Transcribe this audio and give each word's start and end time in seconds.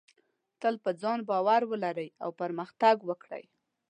تل 0.61 0.75
په 0.83 0.91
ځان 1.01 1.19
باور 1.29 1.61
ولرئ 1.71 2.09
او 2.23 2.29
پرمختګ 2.41 2.95
وکړئ. 3.09 3.43